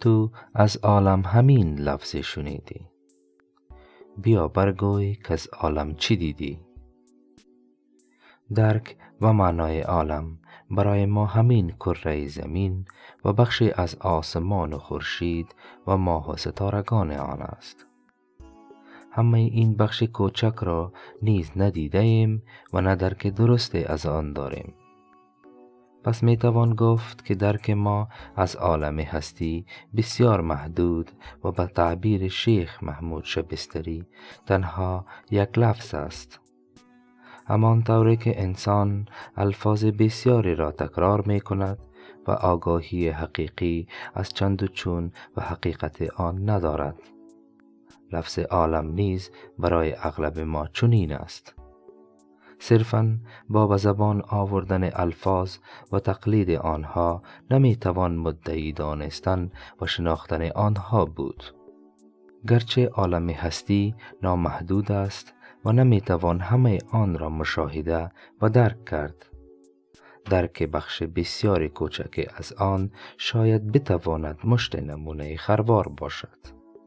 تو 0.00 0.30
از 0.54 0.76
عالم 0.76 1.22
همین 1.26 1.78
لفظ 1.78 2.16
شنیدی. 2.16 2.86
بیا 4.22 4.48
برگوی 4.48 5.14
که 5.14 5.32
از 5.32 5.48
عالم 5.48 5.94
چی 5.94 6.16
دیدی. 6.16 6.60
درک 8.54 8.96
و 9.20 9.32
معنای 9.32 9.80
عالم 9.80 10.38
برای 10.70 11.06
ما 11.06 11.26
همین 11.26 11.70
کره 11.70 12.28
زمین 12.28 12.84
و 13.24 13.32
بخشی 13.32 13.70
از 13.70 13.94
آسمان 13.94 14.72
و 14.72 14.78
خورشید 14.78 15.54
و 15.86 15.96
ماه 15.96 16.30
و 16.30 16.36
ستارگان 16.36 17.10
آن 17.10 17.42
است. 17.42 17.86
همه 19.12 19.38
این 19.38 19.76
بخش 19.76 20.02
کوچک 20.02 20.54
را 20.60 20.92
نیز 21.22 21.50
ندیده 21.56 21.98
ایم 21.98 22.42
و 22.72 22.80
نه 22.80 22.96
درک 22.96 23.26
درستی 23.26 23.84
از 23.84 24.06
آن 24.06 24.32
داریم. 24.32 24.74
پس 26.08 26.22
می 26.22 26.36
توان 26.36 26.74
گفت 26.74 27.24
که 27.24 27.34
درک 27.34 27.70
ما 27.70 28.08
از 28.36 28.56
عالم 28.56 28.98
هستی 28.98 29.66
بسیار 29.96 30.40
محدود 30.40 31.10
و 31.44 31.52
به 31.52 31.66
تعبیر 31.66 32.28
شیخ 32.28 32.82
محمود 32.82 33.24
شبستری 33.24 34.06
تنها 34.46 35.06
یک 35.30 35.58
لفظ 35.58 35.94
است. 35.94 36.40
همان 37.46 37.82
طوری 37.82 38.16
که 38.16 38.42
انسان 38.42 39.08
الفاظ 39.36 39.84
بسیاری 39.84 40.54
را 40.54 40.72
تکرار 40.72 41.22
می 41.26 41.40
کند 41.40 41.78
و 42.26 42.30
آگاهی 42.30 43.08
حقیقی 43.08 43.88
از 44.14 44.28
چند 44.28 44.62
و 44.62 44.66
چون 44.66 45.12
و 45.36 45.40
حقیقت 45.42 46.02
آن 46.16 46.50
ندارد. 46.50 46.98
لفظ 48.12 48.38
عالم 48.38 48.86
نیز 48.86 49.30
برای 49.58 49.94
اغلب 50.02 50.38
ما 50.38 50.66
چنین 50.66 51.12
است. 51.12 51.54
صرفا 52.58 53.18
با 53.48 53.66
به 53.66 53.76
زبان 53.76 54.22
آوردن 54.28 54.90
الفاظ 54.92 55.56
و 55.92 56.00
تقلید 56.00 56.50
آنها 56.50 57.22
نمی 57.50 57.76
توان 57.76 58.16
مدعی 58.16 58.72
دانستن 58.72 59.50
و 59.80 59.86
شناختن 59.86 60.50
آنها 60.50 61.04
بود. 61.04 61.44
گرچه 62.48 62.86
عالم 62.86 63.30
هستی 63.30 63.94
نامحدود 64.22 64.92
است 64.92 65.34
و 65.64 65.72
نمی 65.72 66.00
توان 66.00 66.40
همه 66.40 66.78
آن 66.92 67.18
را 67.18 67.28
مشاهده 67.28 68.10
و 68.42 68.48
درک 68.48 68.84
کرد. 68.84 69.26
درک 70.30 70.62
بخش 70.62 71.02
بسیار 71.02 71.68
کوچک 71.68 72.30
از 72.36 72.52
آن 72.52 72.90
شاید 73.18 73.72
بتواند 73.72 74.38
مشت 74.44 74.76
نمونه 74.76 75.36
خروار 75.36 75.88
باشد. 75.88 76.38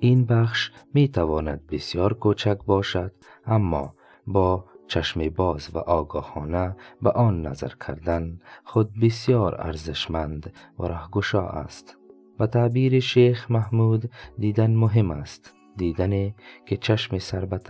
این 0.00 0.24
بخش 0.24 0.70
می 0.94 1.08
تواند 1.08 1.66
بسیار 1.66 2.14
کوچک 2.14 2.58
باشد 2.66 3.12
اما 3.46 3.94
با 4.26 4.64
چشم 4.88 5.28
باز 5.28 5.70
و 5.74 5.78
آگاهانه 5.78 6.76
به 7.02 7.10
آن 7.10 7.46
نظر 7.46 7.72
کردن 7.86 8.40
خود 8.64 9.00
بسیار 9.00 9.60
ارزشمند 9.60 10.52
و 10.78 10.84
رهگشا 10.84 11.48
است. 11.48 11.96
و 12.40 12.46
تعبیر 12.46 13.00
شیخ 13.00 13.50
محمود 13.50 14.10
دیدن 14.38 14.74
مهم 14.74 15.10
است. 15.10 15.54
دیدن 15.76 16.34
که 16.66 16.76
چشم 16.76 17.18
سر 17.18 17.44
به 17.44 17.60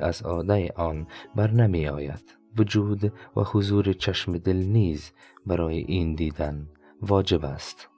از 0.00 0.22
عاده 0.22 0.72
آن 0.76 1.06
بر 1.36 1.50
نمی 1.50 1.88
آید. 1.88 2.38
وجود 2.56 3.12
و 3.36 3.40
حضور 3.40 3.92
چشم 3.92 4.38
دل 4.38 4.56
نیز 4.56 5.12
برای 5.46 5.78
این 5.78 6.14
دیدن 6.14 6.68
واجب 7.02 7.44
است. 7.44 7.88